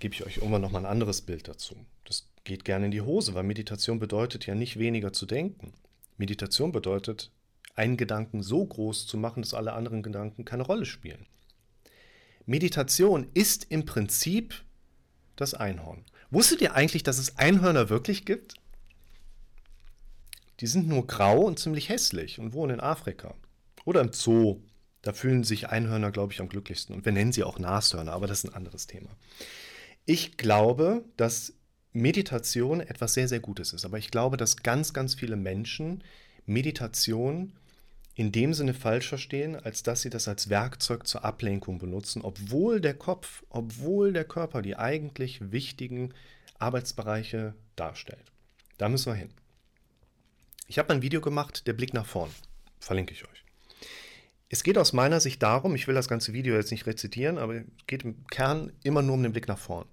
Gebe 0.00 0.14
ich 0.14 0.26
euch 0.26 0.38
irgendwann 0.38 0.62
nochmal 0.62 0.82
ein 0.82 0.90
anderes 0.90 1.20
Bild 1.20 1.46
dazu. 1.46 1.76
Das 2.04 2.28
geht 2.44 2.64
gerne 2.64 2.86
in 2.86 2.90
die 2.90 3.02
Hose, 3.02 3.34
weil 3.34 3.44
Meditation 3.44 3.98
bedeutet 3.98 4.46
ja 4.46 4.54
nicht 4.54 4.78
weniger 4.78 5.12
zu 5.12 5.26
denken. 5.26 5.72
Meditation 6.16 6.72
bedeutet, 6.72 7.30
einen 7.76 7.96
Gedanken 7.96 8.42
so 8.42 8.64
groß 8.64 9.06
zu 9.06 9.16
machen, 9.16 9.42
dass 9.42 9.54
alle 9.54 9.72
anderen 9.72 10.02
Gedanken 10.02 10.44
keine 10.44 10.64
Rolle 10.64 10.86
spielen. 10.86 11.26
Meditation 12.46 13.28
ist 13.34 13.66
im 13.70 13.84
Prinzip 13.86 14.54
das 15.36 15.54
Einhorn. 15.54 16.04
Wusstet 16.30 16.60
ihr 16.60 16.74
eigentlich, 16.74 17.02
dass 17.02 17.18
es 17.18 17.38
Einhörner 17.38 17.88
wirklich 17.88 18.24
gibt? 18.24 18.54
Die 20.60 20.66
sind 20.66 20.88
nur 20.88 21.06
grau 21.06 21.40
und 21.40 21.58
ziemlich 21.58 21.88
hässlich 21.88 22.38
und 22.38 22.52
wohnen 22.52 22.74
in 22.74 22.80
Afrika. 22.80 23.34
Oder 23.84 24.00
im 24.00 24.12
Zoo. 24.12 24.60
Da 25.02 25.12
fühlen 25.12 25.44
sich 25.44 25.68
Einhörner, 25.68 26.10
glaube 26.10 26.32
ich, 26.32 26.40
am 26.40 26.48
glücklichsten. 26.48 26.94
Und 26.94 27.04
wir 27.04 27.12
nennen 27.12 27.32
sie 27.32 27.44
auch 27.44 27.58
Nashörner, 27.58 28.12
aber 28.12 28.26
das 28.26 28.44
ist 28.44 28.50
ein 28.50 28.54
anderes 28.54 28.86
Thema. 28.86 29.10
Ich 30.06 30.36
glaube, 30.36 31.04
dass 31.16 31.52
Meditation 31.92 32.80
etwas 32.80 33.14
sehr, 33.14 33.28
sehr 33.28 33.40
Gutes 33.40 33.72
ist. 33.72 33.84
Aber 33.84 33.98
ich 33.98 34.10
glaube, 34.10 34.36
dass 34.36 34.56
ganz, 34.56 34.92
ganz 34.92 35.14
viele 35.14 35.36
Menschen 35.36 36.02
Meditation 36.46 37.52
in 38.14 38.30
dem 38.30 38.54
Sinne 38.54 38.74
falsch 38.74 39.08
verstehen, 39.08 39.56
als 39.56 39.82
dass 39.82 40.02
sie 40.02 40.10
das 40.10 40.28
als 40.28 40.48
Werkzeug 40.48 41.06
zur 41.06 41.24
Ablenkung 41.24 41.78
benutzen, 41.78 42.22
obwohl 42.22 42.80
der 42.80 42.94
Kopf, 42.94 43.42
obwohl 43.48 44.12
der 44.12 44.24
Körper 44.24 44.62
die 44.62 44.76
eigentlich 44.76 45.50
wichtigen 45.50 46.14
Arbeitsbereiche 46.58 47.54
darstellt. 47.74 48.32
Da 48.78 48.88
müssen 48.88 49.12
wir 49.12 49.16
hin. 49.16 49.30
Ich 50.68 50.78
habe 50.78 50.94
ein 50.94 51.02
Video 51.02 51.20
gemacht, 51.20 51.66
der 51.66 51.72
Blick 51.72 51.92
nach 51.92 52.06
vorn. 52.06 52.30
Verlinke 52.78 53.12
ich 53.12 53.24
euch. 53.24 53.44
Es 54.48 54.62
geht 54.62 54.78
aus 54.78 54.92
meiner 54.92 55.18
Sicht 55.18 55.42
darum, 55.42 55.74
ich 55.74 55.88
will 55.88 55.94
das 55.94 56.08
ganze 56.08 56.32
Video 56.32 56.54
jetzt 56.54 56.70
nicht 56.70 56.86
rezitieren, 56.86 57.38
aber 57.38 57.56
es 57.56 57.64
geht 57.88 58.04
im 58.04 58.24
Kern 58.28 58.72
immer 58.84 59.02
nur 59.02 59.14
um 59.14 59.22
den 59.22 59.32
Blick 59.32 59.48
nach 59.48 59.58
vorn. 59.58 59.88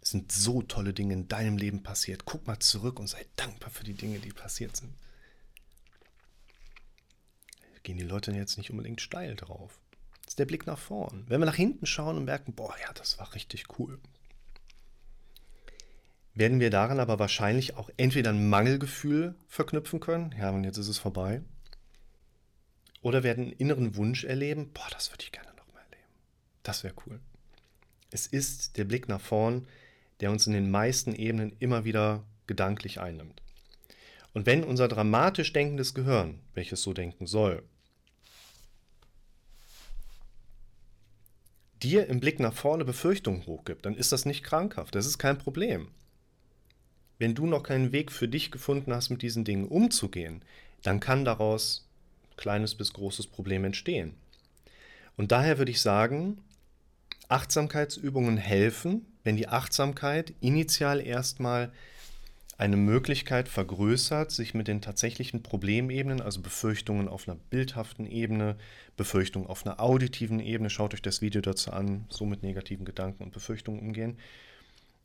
Es 0.00 0.10
sind 0.10 0.30
so 0.30 0.62
tolle 0.62 0.92
Dinge 0.92 1.14
in 1.14 1.28
deinem 1.28 1.56
Leben 1.56 1.82
passiert. 1.82 2.24
Guck 2.24 2.46
mal 2.46 2.58
zurück 2.60 3.00
und 3.00 3.08
sei 3.08 3.24
dankbar 3.36 3.70
für 3.70 3.84
die 3.84 3.94
Dinge, 3.94 4.18
die 4.20 4.32
passiert 4.32 4.76
sind 4.76 4.92
gehen 7.84 7.96
die 7.96 8.04
Leute 8.04 8.32
jetzt 8.32 8.58
nicht 8.58 8.70
unbedingt 8.70 9.00
steil 9.00 9.36
drauf. 9.36 9.78
Das 10.22 10.32
ist 10.32 10.38
der 10.38 10.46
Blick 10.46 10.66
nach 10.66 10.78
vorn. 10.78 11.24
Wenn 11.28 11.40
wir 11.40 11.46
nach 11.46 11.54
hinten 11.54 11.86
schauen 11.86 12.16
und 12.16 12.24
merken, 12.24 12.54
boah, 12.54 12.74
ja, 12.82 12.92
das 12.94 13.18
war 13.18 13.34
richtig 13.34 13.78
cool, 13.78 14.00
werden 16.34 16.58
wir 16.58 16.70
daran 16.70 16.98
aber 16.98 17.18
wahrscheinlich 17.18 17.76
auch 17.76 17.90
entweder 17.96 18.30
ein 18.30 18.48
Mangelgefühl 18.48 19.36
verknüpfen 19.46 20.00
können, 20.00 20.34
ja, 20.36 20.50
und 20.50 20.64
jetzt 20.64 20.78
ist 20.78 20.88
es 20.88 20.98
vorbei, 20.98 21.42
oder 23.02 23.22
werden 23.22 23.44
einen 23.44 23.52
inneren 23.52 23.96
Wunsch 23.96 24.24
erleben, 24.24 24.72
boah, 24.72 24.88
das 24.90 25.12
würde 25.12 25.22
ich 25.22 25.30
gerne 25.30 25.50
nochmal 25.50 25.82
erleben. 25.84 26.08
Das 26.62 26.82
wäre 26.82 26.94
cool. 27.06 27.20
Es 28.10 28.26
ist 28.26 28.78
der 28.78 28.84
Blick 28.84 29.08
nach 29.08 29.20
vorn, 29.20 29.68
der 30.20 30.30
uns 30.30 30.46
in 30.46 30.54
den 30.54 30.70
meisten 30.70 31.14
Ebenen 31.14 31.54
immer 31.58 31.84
wieder 31.84 32.24
gedanklich 32.46 32.98
einnimmt. 32.98 33.42
Und 34.32 34.46
wenn 34.46 34.64
unser 34.64 34.88
dramatisch 34.88 35.52
denkendes 35.52 35.94
Gehirn, 35.94 36.40
welches 36.54 36.82
so 36.82 36.92
denken 36.92 37.26
soll, 37.26 37.62
dir 41.84 42.06
im 42.08 42.18
Blick 42.18 42.40
nach 42.40 42.54
vorne 42.54 42.84
Befürchtungen 42.84 43.46
hochgibt, 43.46 43.84
dann 43.84 43.94
ist 43.94 44.10
das 44.10 44.24
nicht 44.24 44.42
krankhaft. 44.42 44.94
Das 44.94 45.06
ist 45.06 45.18
kein 45.18 45.38
Problem. 45.38 45.88
Wenn 47.18 47.34
du 47.34 47.46
noch 47.46 47.62
keinen 47.62 47.92
Weg 47.92 48.10
für 48.10 48.26
dich 48.26 48.50
gefunden 48.50 48.92
hast, 48.92 49.10
mit 49.10 49.22
diesen 49.22 49.44
Dingen 49.44 49.68
umzugehen, 49.68 50.42
dann 50.82 50.98
kann 50.98 51.24
daraus 51.24 51.86
kleines 52.36 52.74
bis 52.74 52.92
großes 52.92 53.28
Problem 53.28 53.64
entstehen. 53.64 54.14
Und 55.16 55.30
daher 55.30 55.58
würde 55.58 55.70
ich 55.70 55.80
sagen, 55.80 56.38
Achtsamkeitsübungen 57.28 58.36
helfen, 58.36 59.06
wenn 59.22 59.36
die 59.36 59.48
Achtsamkeit 59.48 60.34
initial 60.40 61.00
erstmal 61.00 61.72
eine 62.56 62.76
Möglichkeit 62.76 63.48
vergrößert, 63.48 64.30
sich 64.30 64.54
mit 64.54 64.68
den 64.68 64.80
tatsächlichen 64.80 65.42
Problemebenen, 65.42 66.20
also 66.20 66.40
Befürchtungen 66.40 67.08
auf 67.08 67.28
einer 67.28 67.36
bildhaften 67.50 68.06
Ebene, 68.06 68.56
Befürchtungen 68.96 69.48
auf 69.48 69.66
einer 69.66 69.80
auditiven 69.80 70.40
Ebene, 70.40 70.70
schaut 70.70 70.94
euch 70.94 71.02
das 71.02 71.20
Video 71.20 71.40
dazu 71.40 71.72
an, 71.72 72.06
so 72.08 72.24
mit 72.26 72.42
negativen 72.42 72.84
Gedanken 72.84 73.24
und 73.24 73.32
Befürchtungen 73.32 73.80
umgehen, 73.80 74.18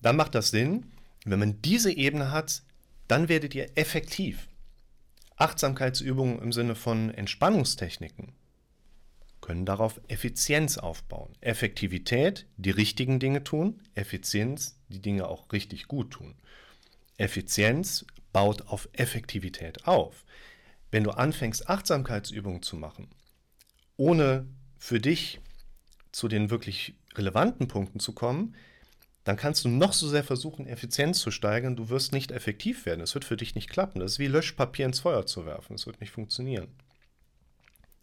dann 0.01 0.15
macht 0.15 0.36
das 0.36 0.51
Sinn. 0.51 0.86
Wenn 1.25 1.39
man 1.39 1.62
diese 1.62 1.91
Ebene 1.91 2.32
hat, 2.32 2.62
dann 3.08 3.29
werdet 3.29 3.56
ihr 3.56 3.70
effektiv. 3.75 4.48
Achtsamkeitsübungen 5.36 6.39
im 6.39 6.51
Sinne 6.51 6.75
von 6.75 7.13
Entspannungstechniken 7.13 8.34
können 9.41 9.65
darauf 9.65 10.00
Effizienz 10.08 10.77
aufbauen. 10.77 11.32
Effektivität, 11.41 12.46
die 12.58 12.72
richtigen 12.72 13.20
Dinge 13.20 13.44
tun, 13.44 13.82
Effizienz, 13.96 14.77
die 14.89 15.01
Dinge 15.01 15.27
auch 15.27 15.51
richtig 15.51 15.88
gut 15.88 16.12
tun. 16.12 16.36
Effizienz 17.20 18.06
baut 18.32 18.68
auf 18.68 18.90
Effektivität 18.94 19.88
auf. 19.88 20.26
Wenn 20.92 21.04
du 21.04 21.12
anfängst, 21.12 21.70
Achtsamkeitsübungen 21.70 22.64
zu 22.64 22.76
machen, 22.76 23.10
ohne 23.98 24.48
für 24.78 25.00
dich 25.00 25.40
zu 26.12 26.28
den 26.28 26.50
wirklich 26.50 26.96
relevanten 27.16 27.68
Punkten 27.68 28.00
zu 28.00 28.14
kommen, 28.14 28.56
dann 29.24 29.36
kannst 29.36 29.66
du 29.66 29.70
noch 29.70 29.94
so 29.94 30.08
sehr 30.08 30.24
versuchen, 30.24 30.66
Effizienz 30.66 31.20
zu 31.20 31.30
steigern. 31.30 31.76
Du 31.76 31.90
wirst 31.90 32.14
nicht 32.14 32.32
effektiv 32.32 32.86
werden. 32.86 33.02
Es 33.02 33.14
wird 33.14 33.26
für 33.26 33.38
dich 33.38 33.54
nicht 33.54 33.70
klappen. 33.70 34.00
Das 34.00 34.14
ist 34.14 34.20
wie 34.20 34.28
Löschpapier 34.28 34.86
ins 34.86 35.02
Feuer 35.02 35.26
zu 35.26 35.46
werfen. 35.46 35.76
Es 35.76 35.86
wird 35.86 36.00
nicht 36.00 36.12
funktionieren. 36.12 36.70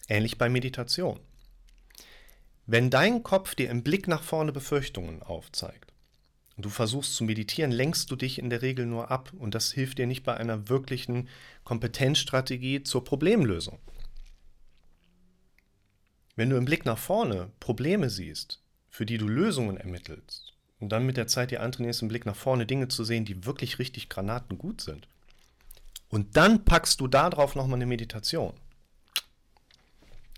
Ähnlich 0.09 0.39
bei 0.39 0.49
Meditation. 0.49 1.19
Wenn 2.67 2.91
dein 2.91 3.23
Kopf 3.23 3.55
dir 3.55 3.71
im 3.71 3.83
Blick 3.83 4.07
nach 4.07 4.23
vorne 4.23 4.53
Befürchtungen 4.53 5.23
aufzeigt, 5.23 5.93
und 6.57 6.65
du 6.65 6.71
versuchst 6.71 7.15
zu 7.15 7.25
meditieren, 7.25 7.71
lenkst 7.71 8.11
du 8.11 8.17
dich 8.17 8.39
in 8.39 8.51
der 8.51 8.63
Regel 8.63 8.87
nur 8.87 9.11
ab 9.11 9.33
und 9.37 9.55
das 9.55 9.73
hilft 9.73 9.99
dir 9.99 10.07
nicht 10.07 10.25
bei 10.25 10.37
einer 10.37 10.69
wirklichen 10.69 11.29
Kompetenzstrategie 11.65 12.83
zur 12.83 13.05
Problemlösung. 13.05 13.79
Wenn 16.35 16.51
du 16.51 16.57
im 16.57 16.65
Blick 16.65 16.85
nach 16.85 16.99
vorne 16.99 17.51
Probleme 17.61 18.11
siehst, 18.11 18.63
für 18.91 19.07
die 19.07 19.19
du 19.19 19.29
Lösungen 19.29 19.77
ermittelst 19.77 20.55
und 20.81 20.91
dann 20.91 21.07
mit 21.07 21.17
der 21.17 21.27
Zeit 21.27 21.51
dir 21.51 21.63
antrainierst, 21.63 22.03
im 22.03 22.09
Blick 22.09 22.27
nach 22.27 22.37
vorne 22.37 22.67
Dinge 22.67 22.89
zu 22.89 23.05
sehen, 23.05 23.25
die 23.25 23.45
wirklich 23.45 23.79
richtig 23.79 24.09
granatengut 24.09 24.81
sind, 24.81 25.09
und 26.09 26.37
dann 26.37 26.65
packst 26.65 27.01
du 27.01 27.09
darauf 27.09 27.57
nochmal 27.57 27.77
eine 27.77 27.87
Meditation, 27.87 28.55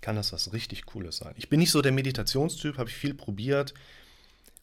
kann 0.01 0.15
das 0.15 0.33
was 0.33 0.51
richtig 0.51 0.85
Cooles 0.85 1.17
sein. 1.17 1.33
Ich 1.37 1.49
bin 1.49 1.59
nicht 1.59 1.71
so 1.71 1.81
der 1.81 1.91
Meditationstyp, 1.91 2.77
habe 2.77 2.89
ich 2.89 2.95
viel 2.95 3.13
probiert, 3.13 3.73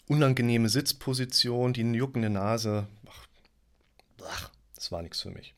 unangenehme 0.08 0.68
Sitzposition, 0.68 1.72
die 1.72 1.82
juckende 1.82 2.30
Nase. 2.30 2.86
Ach, 4.24 4.50
das 4.74 4.92
war 4.92 5.02
nichts 5.02 5.20
für 5.20 5.30
mich. 5.30 5.54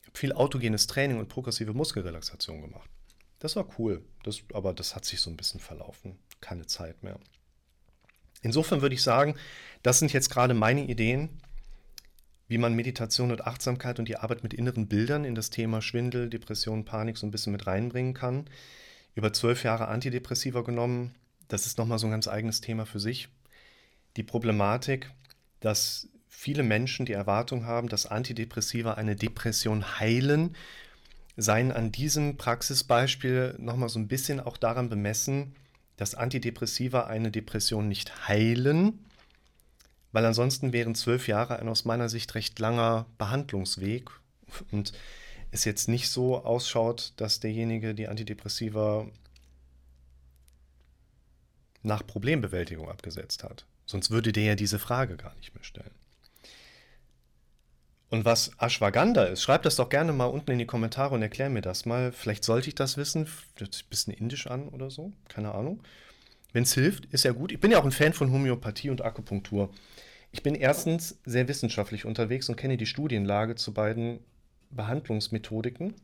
Ich 0.00 0.06
habe 0.08 0.18
viel 0.18 0.32
autogenes 0.32 0.86
Training 0.86 1.18
und 1.18 1.28
progressive 1.28 1.72
Muskelrelaxation 1.72 2.60
gemacht. 2.60 2.90
Das 3.38 3.56
war 3.56 3.66
cool, 3.78 4.04
das, 4.22 4.42
aber 4.52 4.74
das 4.74 4.94
hat 4.94 5.04
sich 5.04 5.20
so 5.20 5.30
ein 5.30 5.36
bisschen 5.36 5.60
verlaufen. 5.60 6.18
Keine 6.40 6.66
Zeit 6.66 7.02
mehr. 7.02 7.18
Insofern 8.42 8.82
würde 8.82 8.94
ich 8.94 9.02
sagen, 9.02 9.34
das 9.82 9.98
sind 9.98 10.12
jetzt 10.12 10.30
gerade 10.30 10.54
meine 10.54 10.84
Ideen, 10.84 11.40
wie 12.48 12.58
man 12.58 12.74
Meditation 12.74 13.30
und 13.30 13.46
Achtsamkeit 13.46 13.98
und 13.98 14.08
die 14.08 14.16
Arbeit 14.16 14.42
mit 14.42 14.54
inneren 14.54 14.88
Bildern 14.88 15.24
in 15.24 15.34
das 15.34 15.50
Thema 15.50 15.80
Schwindel, 15.80 16.28
Depression, 16.28 16.84
Panik 16.84 17.16
so 17.16 17.26
ein 17.26 17.30
bisschen 17.30 17.52
mit 17.52 17.66
reinbringen 17.66 18.12
kann. 18.12 18.50
Über 19.14 19.32
zwölf 19.32 19.62
Jahre 19.62 19.88
Antidepressiva 19.88 20.62
genommen, 20.62 21.14
das 21.50 21.66
ist 21.66 21.78
nochmal 21.78 21.98
so 21.98 22.06
ein 22.06 22.12
ganz 22.12 22.28
eigenes 22.28 22.60
Thema 22.60 22.86
für 22.86 23.00
sich. 23.00 23.28
Die 24.16 24.22
Problematik, 24.22 25.10
dass 25.60 26.08
viele 26.28 26.62
Menschen 26.62 27.06
die 27.06 27.12
Erwartung 27.12 27.66
haben, 27.66 27.88
dass 27.88 28.06
Antidepressiva 28.06 28.94
eine 28.94 29.16
Depression 29.16 29.98
heilen, 29.98 30.56
seien 31.36 31.72
an 31.72 31.92
diesem 31.92 32.36
Praxisbeispiel 32.36 33.56
nochmal 33.58 33.88
so 33.88 33.98
ein 33.98 34.08
bisschen 34.08 34.40
auch 34.40 34.56
daran 34.56 34.88
bemessen, 34.88 35.54
dass 35.96 36.14
Antidepressiva 36.14 37.04
eine 37.04 37.30
Depression 37.30 37.88
nicht 37.88 38.28
heilen, 38.28 39.04
weil 40.12 40.24
ansonsten 40.24 40.72
wären 40.72 40.94
zwölf 40.94 41.28
Jahre 41.28 41.58
ein 41.58 41.68
aus 41.68 41.84
meiner 41.84 42.08
Sicht 42.08 42.34
recht 42.34 42.58
langer 42.58 43.06
Behandlungsweg 43.18 44.10
und 44.70 44.92
es 45.50 45.64
jetzt 45.64 45.88
nicht 45.88 46.08
so 46.08 46.44
ausschaut, 46.44 47.12
dass 47.16 47.40
derjenige 47.40 47.94
die 47.94 48.08
Antidepressiva 48.08 49.06
nach 51.82 52.06
Problembewältigung 52.06 52.88
abgesetzt 52.88 53.44
hat. 53.44 53.66
Sonst 53.86 54.10
würde 54.10 54.32
der 54.32 54.44
ja 54.44 54.54
diese 54.54 54.78
Frage 54.78 55.16
gar 55.16 55.34
nicht 55.36 55.54
mehr 55.54 55.64
stellen. 55.64 55.94
Und 58.10 58.24
was 58.24 58.50
Ashwagandha 58.58 59.24
ist, 59.24 59.42
schreibt 59.42 59.64
das 59.64 59.76
doch 59.76 59.88
gerne 59.88 60.12
mal 60.12 60.26
unten 60.26 60.50
in 60.50 60.58
die 60.58 60.66
Kommentare 60.66 61.14
und 61.14 61.22
erklär 61.22 61.48
mir 61.48 61.62
das 61.62 61.86
mal. 61.86 62.10
Vielleicht 62.12 62.42
sollte 62.42 62.68
ich 62.68 62.74
das 62.74 62.96
wissen. 62.96 63.28
Hört 63.56 63.72
sich 63.72 63.84
ein 63.84 63.88
bisschen 63.88 64.12
indisch 64.12 64.48
an 64.48 64.68
oder 64.68 64.90
so. 64.90 65.12
Keine 65.28 65.54
Ahnung. 65.54 65.82
Wenn 66.52 66.64
es 66.64 66.74
hilft, 66.74 67.06
ist 67.06 67.24
ja 67.24 67.30
gut. 67.30 67.52
Ich 67.52 67.60
bin 67.60 67.70
ja 67.70 67.78
auch 67.78 67.84
ein 67.84 67.92
Fan 67.92 68.12
von 68.12 68.32
Homöopathie 68.32 68.90
und 68.90 69.02
Akupunktur. 69.02 69.70
Ich 70.32 70.42
bin 70.42 70.56
erstens 70.56 71.20
sehr 71.24 71.46
wissenschaftlich 71.46 72.04
unterwegs 72.04 72.48
und 72.48 72.56
kenne 72.56 72.76
die 72.76 72.86
Studienlage 72.86 73.54
zu 73.54 73.72
beiden 73.72 74.18
Behandlungsmethodiken 74.70 75.94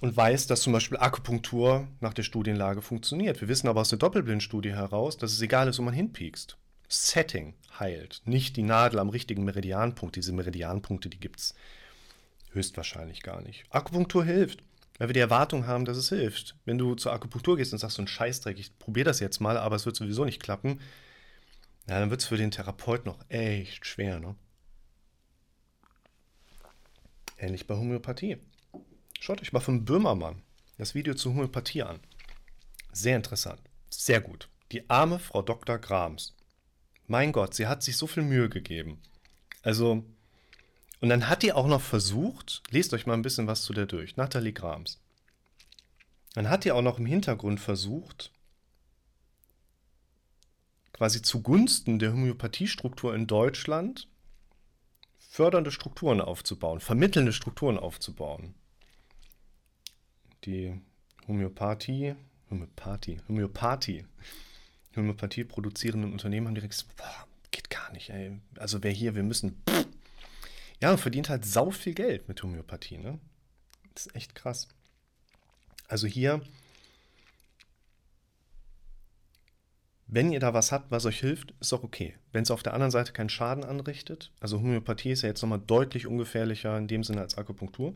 und 0.00 0.16
weiß, 0.16 0.46
dass 0.46 0.62
zum 0.62 0.72
Beispiel 0.72 0.98
Akupunktur 0.98 1.88
nach 2.00 2.14
der 2.14 2.22
Studienlage 2.22 2.82
funktioniert. 2.82 3.40
Wir 3.40 3.48
wissen 3.48 3.68
aber 3.68 3.80
aus 3.80 3.88
der 3.88 3.98
Doppelblindstudie 3.98 4.72
heraus, 4.72 5.16
dass 5.16 5.32
es 5.32 5.40
egal 5.40 5.68
ist, 5.68 5.78
wo 5.78 5.82
man 5.82 5.94
hinpiekst. 5.94 6.56
Setting 6.88 7.54
heilt, 7.78 8.22
nicht 8.24 8.56
die 8.56 8.62
Nadel 8.62 8.98
am 8.98 9.10
richtigen 9.10 9.44
Meridianpunkt. 9.44 10.16
Diese 10.16 10.32
Meridianpunkte, 10.32 11.08
die 11.08 11.20
gibt 11.20 11.40
es 11.40 11.54
höchstwahrscheinlich 12.52 13.22
gar 13.22 13.42
nicht. 13.42 13.64
Akupunktur 13.70 14.24
hilft, 14.24 14.62
weil 14.98 15.08
wir 15.08 15.14
die 15.14 15.20
Erwartung 15.20 15.66
haben, 15.66 15.84
dass 15.84 15.96
es 15.96 16.08
hilft. 16.08 16.56
Wenn 16.64 16.78
du 16.78 16.94
zur 16.94 17.12
Akupunktur 17.12 17.56
gehst 17.56 17.72
und 17.72 17.78
sagst, 17.78 17.96
so 17.96 18.02
ein 18.02 18.08
Scheißdreck, 18.08 18.58
ich 18.58 18.78
probiere 18.78 19.04
das 19.04 19.20
jetzt 19.20 19.40
mal, 19.40 19.58
aber 19.58 19.76
es 19.76 19.84
wird 19.84 19.96
sowieso 19.96 20.24
nicht 20.24 20.42
klappen, 20.42 20.80
ja, 21.88 21.98
dann 22.00 22.10
wird 22.10 22.20
es 22.20 22.26
für 22.26 22.36
den 22.36 22.50
Therapeut 22.50 23.06
noch 23.06 23.18
echt 23.28 23.86
schwer, 23.86 24.20
ne? 24.20 24.34
Ähnlich 27.38 27.66
bei 27.66 27.76
Homöopathie. 27.76 28.38
Schaut 29.20 29.42
euch 29.42 29.52
mal 29.52 29.60
von 29.60 29.84
Böhmermann 29.84 30.42
das 30.78 30.94
Video 30.94 31.12
zur 31.14 31.32
Homöopathie 31.32 31.82
an. 31.82 32.00
Sehr 32.92 33.16
interessant. 33.16 33.60
Sehr 33.90 34.20
gut. 34.20 34.48
Die 34.70 34.88
arme 34.88 35.18
Frau 35.18 35.42
Dr. 35.42 35.78
Grams. 35.78 36.36
Mein 37.08 37.32
Gott, 37.32 37.54
sie 37.54 37.66
hat 37.66 37.82
sich 37.82 37.96
so 37.96 38.06
viel 38.06 38.22
Mühe 38.22 38.48
gegeben. 38.48 39.02
Also, 39.62 40.04
und 41.00 41.08
dann 41.08 41.28
hat 41.28 41.42
die 41.42 41.52
auch 41.52 41.66
noch 41.66 41.80
versucht, 41.80 42.62
lest 42.70 42.94
euch 42.94 43.06
mal 43.06 43.14
ein 43.14 43.22
bisschen 43.22 43.46
was 43.46 43.62
zu 43.62 43.72
der 43.72 43.86
durch, 43.86 44.16
Nathalie 44.16 44.52
Grams. 44.52 45.00
Dann 46.34 46.48
hat 46.48 46.64
die 46.64 46.72
auch 46.72 46.82
noch 46.82 46.98
im 46.98 47.06
Hintergrund 47.06 47.60
versucht, 47.60 48.30
quasi 50.92 51.22
zugunsten 51.22 51.98
der 51.98 52.12
Homöopathiestruktur 52.12 53.14
in 53.14 53.26
Deutschland 53.26 54.08
fördernde 55.18 55.72
Strukturen 55.72 56.20
aufzubauen, 56.20 56.80
vermittelnde 56.80 57.32
Strukturen 57.32 57.78
aufzubauen 57.78 58.54
die 60.44 60.80
Homöopathie, 61.26 62.14
Homöopathie, 62.50 63.20
Homöopathie, 63.28 64.04
Homöopathie 64.96 65.44
produzierenden 65.44 66.12
Unternehmen 66.12 66.48
haben 66.48 66.54
direkt 66.54 66.72
gesagt, 66.72 66.96
boah, 66.96 67.26
geht 67.50 67.70
gar 67.70 67.92
nicht, 67.92 68.10
ey. 68.10 68.40
Also 68.56 68.82
wer 68.82 68.90
hier, 68.90 69.14
wir 69.14 69.22
müssen, 69.22 69.62
pff. 69.68 69.86
ja, 70.80 70.96
verdient 70.96 71.28
halt 71.28 71.44
sau 71.44 71.70
viel 71.70 71.94
Geld 71.94 72.28
mit 72.28 72.42
Homöopathie, 72.42 72.98
ne? 72.98 73.18
Das 73.94 74.06
ist 74.06 74.14
echt 74.14 74.34
krass. 74.34 74.68
Also 75.88 76.06
hier 76.06 76.40
Wenn 80.10 80.32
ihr 80.32 80.40
da 80.40 80.54
was 80.54 80.72
habt, 80.72 80.90
was 80.90 81.04
euch 81.04 81.20
hilft, 81.20 81.52
ist 81.60 81.74
auch 81.74 81.82
okay. 81.82 82.14
Wenn 82.32 82.42
es 82.42 82.50
auf 82.50 82.62
der 82.62 82.72
anderen 82.72 82.90
Seite 82.90 83.12
keinen 83.12 83.28
Schaden 83.28 83.62
anrichtet, 83.62 84.32
also 84.40 84.58
Homöopathie 84.58 85.10
ist 85.10 85.20
ja 85.20 85.28
jetzt 85.28 85.42
nochmal 85.42 85.60
deutlich 85.60 86.06
ungefährlicher 86.06 86.78
in 86.78 86.88
dem 86.88 87.04
Sinne 87.04 87.20
als 87.20 87.36
Akupunktur. 87.36 87.94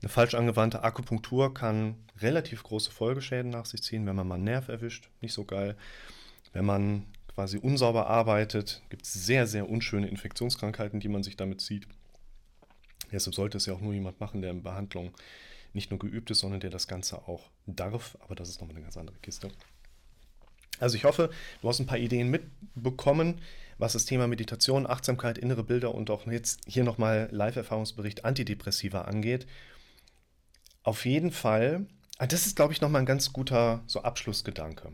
Eine 0.00 0.08
falsch 0.08 0.34
angewandte 0.34 0.84
Akupunktur 0.84 1.52
kann 1.52 1.96
relativ 2.20 2.62
große 2.62 2.92
Folgeschäden 2.92 3.50
nach 3.50 3.66
sich 3.66 3.82
ziehen, 3.82 4.06
wenn 4.06 4.14
man 4.14 4.28
mal 4.28 4.36
einen 4.36 4.44
Nerv 4.44 4.68
erwischt, 4.68 5.10
nicht 5.20 5.32
so 5.32 5.44
geil. 5.44 5.76
Wenn 6.52 6.64
man 6.64 7.06
quasi 7.34 7.58
unsauber 7.58 8.06
arbeitet, 8.06 8.82
gibt 8.88 9.04
es 9.04 9.12
sehr, 9.12 9.48
sehr 9.48 9.68
unschöne 9.68 10.06
Infektionskrankheiten, 10.06 11.00
die 11.00 11.08
man 11.08 11.24
sich 11.24 11.36
damit 11.36 11.60
zieht. 11.60 11.88
Deshalb 13.10 13.34
sollte 13.34 13.56
es 13.56 13.66
ja 13.66 13.74
auch 13.74 13.80
nur 13.80 13.92
jemand 13.92 14.20
machen, 14.20 14.40
der 14.40 14.52
in 14.52 14.62
Behandlung 14.62 15.10
nicht 15.72 15.90
nur 15.90 15.98
geübt 15.98 16.30
ist, 16.30 16.40
sondern 16.40 16.60
der 16.60 16.70
das 16.70 16.86
Ganze 16.86 17.26
auch 17.26 17.50
darf. 17.66 18.16
Aber 18.20 18.36
das 18.36 18.48
ist 18.48 18.60
nochmal 18.60 18.76
eine 18.76 18.84
ganz 18.84 18.96
andere 18.96 19.16
Kiste. 19.18 19.50
Also 20.80 20.96
ich 20.96 21.04
hoffe, 21.04 21.30
du 21.62 21.68
hast 21.68 21.78
ein 21.78 21.86
paar 21.86 21.98
Ideen 21.98 22.28
mitbekommen, 22.28 23.40
was 23.78 23.92
das 23.92 24.04
Thema 24.04 24.26
Meditation, 24.26 24.86
Achtsamkeit, 24.86 25.38
innere 25.38 25.62
Bilder 25.62 25.94
und 25.94 26.10
auch 26.10 26.26
jetzt 26.26 26.60
hier 26.66 26.84
nochmal 26.84 27.28
Live-Erfahrungsbericht 27.30 28.24
Antidepressiva 28.24 29.02
angeht. 29.02 29.46
Auf 30.82 31.06
jeden 31.06 31.30
Fall, 31.30 31.86
ah, 32.18 32.26
das 32.26 32.46
ist, 32.46 32.56
glaube 32.56 32.72
ich, 32.72 32.80
nochmal 32.80 33.02
ein 33.02 33.06
ganz 33.06 33.32
guter 33.32 33.82
so 33.86 34.02
Abschlussgedanke. 34.02 34.92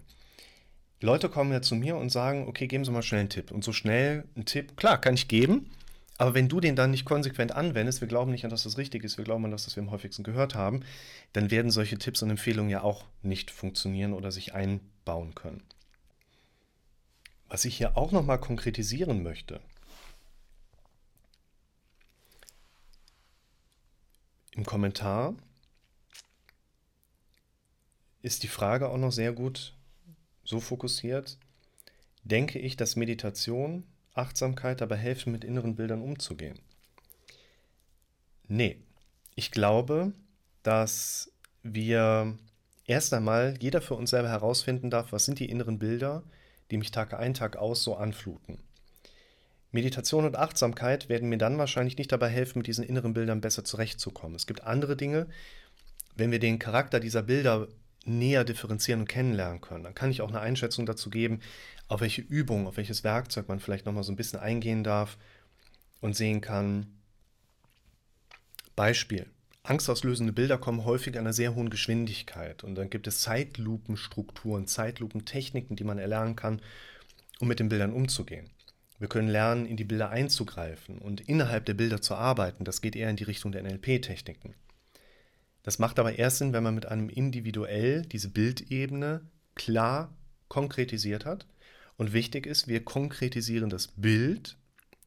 Leute 1.01 1.29
kommen 1.29 1.53
ja 1.53 1.63
zu 1.63 1.75
mir 1.75 1.97
und 1.97 2.11
sagen, 2.11 2.49
okay, 2.49 2.67
geben 2.67 2.85
Sie 2.85 2.91
mal 2.91 3.03
schnell 3.03 3.21
einen 3.21 3.29
Tipp. 3.29 3.51
Und 3.51 3.65
so 3.65 3.73
schnell 3.73 4.25
einen 4.35 4.47
Tipp, 4.47 4.77
klar, 4.77 5.01
kann 5.01 5.15
ich 5.15 5.29
geben, 5.29 5.71
Aber 6.19 6.35
wenn 6.35 6.49
du 6.49 6.61
den 6.61 6.77
dann 6.77 6.91
nicht 6.91 7.05
konsequent 7.05 7.53
anwendest, 7.53 8.01
wir 8.01 8.09
glauben 8.09 8.31
nicht 8.31 8.45
an, 8.45 8.51
dass 8.51 8.63
das 8.63 8.79
richtig 8.79 9.05
ist, 9.05 9.19
wir 9.19 9.25
glauben 9.25 9.45
an 9.45 9.51
das, 9.51 9.67
was 9.67 9.77
wir 9.77 9.83
am 9.83 9.91
häufigsten 9.91 10.23
gehört 10.23 10.55
haben, 10.55 10.81
dann 11.33 11.51
werden 11.51 11.71
solche 11.71 11.99
Tipps 11.99 12.23
und 12.23 12.31
Empfehlungen 12.31 12.71
ja 12.71 12.83
auch 12.83 13.05
nicht 13.23 13.51
funktionieren 13.51 14.15
oder 14.15 14.33
sich 14.33 14.55
einbauen 14.55 15.35
können. 15.35 15.63
Was 17.49 17.65
ich 17.65 17.77
hier 17.77 17.97
auch 17.97 18.13
nochmal 18.13 18.41
konkretisieren 18.41 19.23
möchte, 19.23 19.61
im 24.53 24.65
Kommentar 24.65 25.35
ist 28.23 28.43
die 28.43 28.49
Frage 28.49 28.89
auch 28.89 28.97
noch 28.97 29.13
sehr 29.13 29.33
gut 29.33 29.75
so 30.43 30.61
fokussiert, 30.61 31.39
denke 32.25 32.59
ich, 32.59 32.77
dass 32.77 32.97
Meditation, 32.97 33.85
Achtsamkeit 34.15 34.81
dabei 34.81 34.97
helfen, 34.97 35.31
mit 35.31 35.45
inneren 35.45 35.77
Bildern 35.77 36.03
umzugehen? 36.03 36.59
Nee, 38.49 38.81
ich 39.35 39.51
glaube, 39.51 40.13
dass 40.63 41.31
wir 41.63 42.37
erst 42.85 43.13
einmal 43.13 43.57
jeder 43.61 43.81
für 43.81 43.95
uns 43.95 44.11
selber 44.11 44.29
herausfinden 44.29 44.91
darf, 44.91 45.13
was 45.13 45.25
sind 45.25 45.39
die 45.39 45.51
inneren 45.51 45.79
Bilder, 45.79 46.23
die 46.71 46.77
mich 46.77 46.91
Tag 46.91 47.15
ein, 47.15 47.35
Tag 47.35 47.57
aus 47.57 47.83
so 47.83 47.97
anfluten. 47.97 48.59
Meditation 49.73 50.25
und 50.25 50.37
Achtsamkeit 50.37 51.09
werden 51.09 51.29
mir 51.29 51.39
dann 51.39 51.59
wahrscheinlich 51.59 51.99
nicht 51.99 52.13
dabei 52.13 52.29
helfen, 52.29 52.59
mit 52.59 52.67
diesen 52.67 52.85
inneren 52.85 53.15
Bildern 53.15 53.41
besser 53.41 53.65
zurechtzukommen. 53.65 54.35
Es 54.35 54.47
gibt 54.47 54.63
andere 54.63 54.97
Dinge, 54.97 55.27
wenn 56.15 56.31
wir 56.31 56.39
den 56.39 56.59
Charakter 56.59 57.01
dieser 57.01 57.23
Bilder 57.23 57.69
näher 58.07 58.45
differenzieren 58.45 59.01
und 59.01 59.09
kennenlernen 59.09 59.61
können. 59.61 59.85
Dann 59.85 59.95
kann 59.95 60.11
ich 60.11 60.23
auch 60.23 60.29
eine 60.29 60.41
Einschätzung 60.41 60.87
dazu 60.87 61.11
geben, 61.11 61.41
auf 61.89 62.01
welche 62.01 62.23
Übung, 62.23 62.67
auf 62.67 62.77
welches 62.77 63.05
Werkzeug 63.05 63.49
man 63.49 63.61
vielleicht 63.61 63.87
nochmal 63.87 64.05
so 64.05 64.13
ein 64.13 64.17
bisschen 64.17 64.39
eingehen 64.39 64.85
darf 64.85 65.19
und 66.01 66.17
sehen 66.17 66.41
kann. 66.41 66.87
Beispiel. 68.77 69.27
Angstauslösende 69.69 70.33
Bilder 70.33 70.59
kommen 70.59 70.85
häufig 70.85 71.15
an 71.15 71.25
einer 71.25 71.33
sehr 71.33 71.57
hohen 71.57 71.71
Geschwindigkeit 71.71 72.63
und 72.63 72.77
dann 72.77 72.89
gibt 72.89 73.09
es 73.09 73.21
Zeitlupenstrukturen, 73.21 74.69
Zeitlupentechniken, 74.69 75.75
die 75.75 75.83
man 75.83 75.99
erlernen 75.99 76.37
kann, 76.37 76.61
um 77.41 77.49
mit 77.49 77.59
den 77.59 77.69
Bildern 77.69 77.93
umzugehen. 77.93 78.49
Wir 79.01 79.09
können 79.09 79.29
lernen, 79.29 79.67
in 79.67 79.77
die 79.77 79.85
Bilder 79.85 80.11
einzugreifen 80.11 80.99
und 80.99 81.21
innerhalb 81.23 81.67
der 81.67 81.75
Bilder 81.75 82.01
zu 82.01 82.15
arbeiten. 82.15 82.65
Das 82.65 82.81
geht 82.81 82.95
eher 82.95 83.11
in 83.11 83.17
die 83.17 83.25
Richtung 83.25 83.51
der 83.51 83.63
NLP-Techniken. 83.63 84.55
Das 85.65 85.81
macht 85.81 85.99
aber 85.99 86.17
erst 86.17 86.39
Sinn, 86.39 86.53
wenn 86.53 86.63
man 86.63 86.77
mit 86.77 86.87
einem 86.87 87.09
individuell 87.09 88.03
diese 88.03 88.31
Bildebene 88.31 89.23
klar 89.57 90.17
konkretisiert 90.49 91.25
hat. 91.25 91.45
Und 91.97 92.13
wichtig 92.13 92.47
ist, 92.47 92.69
wir 92.69 92.85
konkretisieren 92.85 93.69
das 93.69 93.89
Bild 93.89 94.57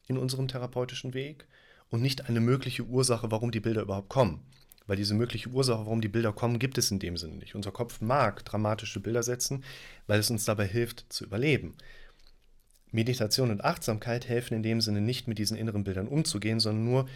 in 0.07 0.17
unserem 0.17 0.49
therapeutischen 0.49 1.13
Weg 1.13 1.47
und 1.89 2.01
nicht 2.01 2.29
eine 2.29 2.39
mögliche 2.39 2.83
Ursache, 2.83 3.31
warum 3.31 3.51
die 3.51 3.59
Bilder 3.59 3.81
überhaupt 3.81 4.09
kommen. 4.09 4.41
Weil 4.87 4.97
diese 4.97 5.13
mögliche 5.13 5.49
Ursache, 5.49 5.85
warum 5.85 6.01
die 6.01 6.07
Bilder 6.07 6.33
kommen, 6.33 6.57
gibt 6.57 6.77
es 6.77 6.89
in 6.89 6.99
dem 6.99 7.15
Sinne 7.15 7.35
nicht. 7.35 7.55
Unser 7.55 7.71
Kopf 7.71 8.01
mag 8.01 8.43
dramatische 8.45 8.99
Bilder 8.99 9.21
setzen, 9.21 9.63
weil 10.07 10.19
es 10.19 10.31
uns 10.31 10.45
dabei 10.45 10.65
hilft 10.65 11.05
zu 11.09 11.25
überleben. 11.25 11.75
Meditation 12.91 13.51
und 13.51 13.63
Achtsamkeit 13.63 14.27
helfen 14.27 14.55
in 14.55 14.63
dem 14.63 14.81
Sinne 14.81 15.01
nicht 15.01 15.27
mit 15.27 15.37
diesen 15.37 15.57
inneren 15.57 15.83
Bildern 15.83 16.07
umzugehen, 16.07 16.59
sondern 16.59 16.85
nur 16.85 17.09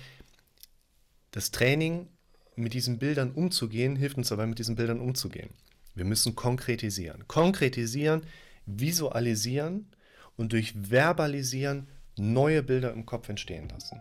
das 1.32 1.50
Training 1.50 2.10
mit 2.56 2.74
diesen 2.76 3.00
Bildern 3.00 3.32
umzugehen, 3.32 3.96
hilft 3.96 4.18
uns 4.18 4.30
dabei, 4.30 4.46
mit 4.46 4.60
diesen 4.60 4.76
Bildern 4.76 5.00
umzugehen. 5.00 5.50
Wir 5.96 6.06
müssen 6.06 6.36
konkretisieren. 6.36 7.28
Konkretisieren, 7.28 8.22
visualisieren 8.68 9.88
und 10.38 10.54
durch 10.54 10.74
Verbalisieren 10.76 11.88
neue 12.18 12.62
Bilder 12.62 12.94
im 12.94 13.06
Kopf 13.08 13.30
entstehen 13.30 13.70
lassen. 13.70 14.00